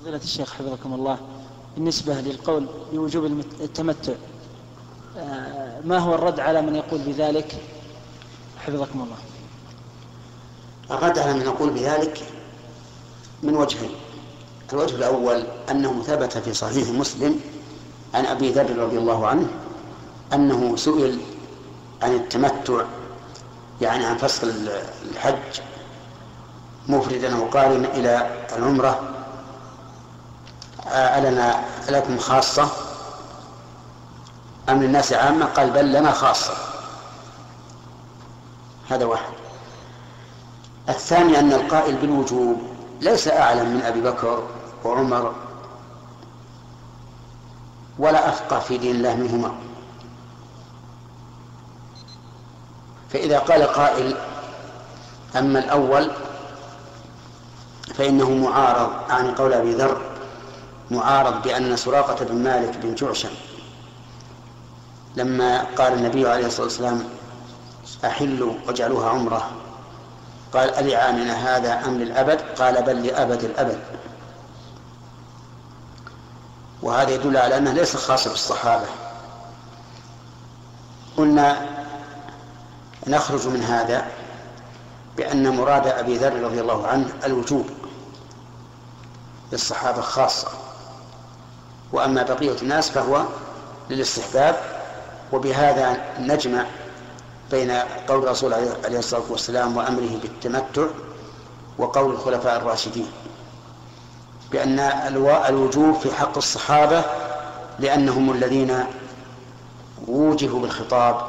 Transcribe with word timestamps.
فضيلة 0.00 0.16
الشيخ 0.16 0.52
حفظكم 0.52 0.94
الله 0.94 1.18
بالنسبة 1.76 2.14
للقول 2.20 2.66
بوجوب 2.92 3.24
التمتع 3.60 4.12
آه، 5.18 5.80
ما 5.84 5.98
هو 5.98 6.14
الرد 6.14 6.40
على 6.40 6.62
من 6.62 6.76
يقول 6.76 7.00
بذلك؟ 7.00 7.56
حفظكم 8.58 9.00
الله. 9.00 9.16
الرد 10.90 11.18
على 11.18 11.34
من 11.34 11.40
يقول 11.40 11.70
بذلك 11.70 12.20
من 13.42 13.56
وجهين 13.56 13.90
الوجه 14.72 14.94
الأول 14.94 15.44
أنه 15.70 16.02
ثبت 16.02 16.38
في 16.38 16.54
صحيح 16.54 16.88
مسلم 16.88 17.40
عن 18.14 18.26
أبي 18.26 18.52
ذر 18.52 18.76
رضي 18.78 18.98
الله 18.98 19.26
عنه 19.26 19.48
أنه 20.32 20.76
سئل 20.76 21.18
عن 22.02 22.14
التمتع 22.14 22.84
يعني 23.80 24.04
عن 24.04 24.16
فصل 24.16 24.52
الحج 25.10 25.60
مفردا 26.88 27.36
وقارنا 27.36 27.96
إلى 27.96 28.46
العمرة 28.56 29.19
ألنا 30.86 31.64
لكم 31.88 32.18
خاصة؟ 32.18 32.68
أم 34.68 34.82
للناس 34.82 35.12
عامة؟ 35.12 35.46
قال 35.46 35.70
بل 35.70 35.92
لنا 35.92 36.12
خاصة. 36.12 36.52
هذا 38.90 39.04
واحد. 39.04 39.32
الثاني 40.88 41.38
أن 41.38 41.52
القائل 41.52 41.96
بالوجوب 41.96 42.62
ليس 43.00 43.28
أعلم 43.28 43.74
من 43.74 43.82
أبي 43.82 44.00
بكر 44.00 44.42
وعمر 44.84 45.34
ولا 47.98 48.28
أفقه 48.28 48.58
في 48.58 48.78
دين 48.78 48.96
الله 48.96 49.16
منهما. 49.16 49.54
فإذا 53.12 53.38
قال 53.38 53.62
قائل 53.62 54.16
أما 55.36 55.58
الأول 55.58 56.10
فإنه 57.94 58.30
معارض 58.30 58.90
عن 59.10 59.34
قول 59.34 59.52
أبي 59.52 59.72
ذر 59.72 60.09
معارض 60.90 61.42
بأن 61.42 61.76
سراقة 61.76 62.24
بن 62.24 62.34
مالك 62.34 62.76
بن 62.76 62.94
جعشم 62.94 63.30
لما 65.16 65.62
قال 65.62 65.92
النبي 65.92 66.28
عليه 66.28 66.46
الصلاة 66.46 66.64
والسلام 66.66 67.04
أحلوا 68.04 68.54
واجعلوها 68.66 69.08
عمرة 69.10 69.50
قال 70.52 70.74
ألعامنا 70.74 71.56
هذا 71.56 71.86
أم 71.86 71.98
للأبد؟ 71.98 72.40
قال 72.40 72.82
بل 72.82 73.06
لأبد 73.06 73.44
الأبد. 73.44 73.78
وهذا 76.82 77.10
يدل 77.10 77.36
على 77.36 77.56
أنه 77.56 77.72
ليس 77.72 77.96
خاصا 77.96 78.30
بالصحابة. 78.30 78.86
قلنا 81.16 81.68
نخرج 83.06 83.48
من 83.48 83.62
هذا 83.62 84.06
بأن 85.16 85.56
مراد 85.56 85.86
أبي 85.86 86.16
ذر 86.16 86.42
رضي 86.42 86.60
الله 86.60 86.86
عنه 86.86 87.08
الوجوب 87.24 87.66
للصحابة 89.52 90.00
خاصة. 90.00 90.48
وأما 91.92 92.22
بقية 92.22 92.56
الناس 92.62 92.90
فهو 92.90 93.22
للاستحباب 93.90 94.56
وبهذا 95.32 96.00
نجمع 96.18 96.64
بين 97.50 97.70
قول 98.08 98.22
الرسول 98.24 98.54
عليه 98.84 98.98
الصلاة 98.98 99.22
والسلام 99.28 99.76
وأمره 99.76 100.18
بالتمتع 100.22 100.86
وقول 101.78 102.10
الخلفاء 102.10 102.56
الراشدين 102.56 103.06
بأن 104.52 104.78
الوجوب 105.48 105.94
في 105.94 106.14
حق 106.14 106.36
الصحابة 106.36 107.04
لأنهم 107.78 108.30
الذين 108.32 108.84
وجهوا 110.08 110.60
بالخطاب 110.60 111.20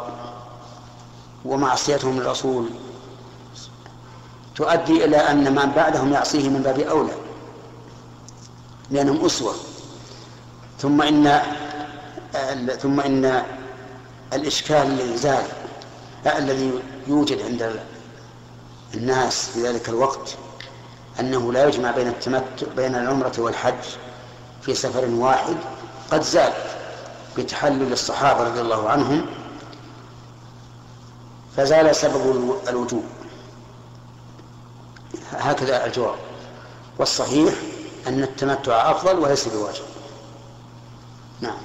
ومعصيتهم 1.46 2.20
للرسول 2.20 2.70
تؤدي 4.56 5.06
إلى 5.06 5.18
أن 5.18 5.56
من 5.56 5.72
بعدهم 5.76 6.14
يعصيه 6.14 6.50
من 6.50 6.62
باب 6.62 6.80
أولى 6.80 7.14
لأنهم 8.92 9.26
أسوة. 9.26 9.54
ثم 10.82 11.02
إن 11.02 11.42
ثم 12.82 13.00
إن 13.00 13.44
الإشكال 14.34 14.78
الذي 14.88 15.18
زال 15.18 15.44
الذي 16.26 16.72
يوجد 17.08 17.42
عند 17.42 17.80
الناس 18.94 19.50
في 19.50 19.62
ذلك 19.68 19.90
الوقت 19.90 20.36
أنه 21.20 21.54
لا 21.54 21.68
يجمع 21.68 21.92
بين 21.92 22.08
التمتع 22.08 22.68
بين 22.76 22.96
العمرة 22.96 23.34
والحج 23.38 23.84
في 24.62 24.76
سفر 24.76 25.06
واحد 25.06 25.56
قد 26.12 26.22
زال 26.22 26.54
بتحلل 27.38 27.94
الصحابة 27.94 28.44
رضي 28.44 28.62
الله 28.62 28.90
عنهم 28.90 29.26
فزال 31.58 31.96
سبب 31.96 32.56
الوجوب. 32.68 33.04
هكذا 35.32 35.86
الجواب. 35.86 36.16
والصحيح 37.00 37.54
أن 38.08 38.24
التمتع 38.24 38.92
أفضل 38.92 39.20
وليس 39.20 39.48
بواجب. 39.48 39.84
Now, 41.42 41.60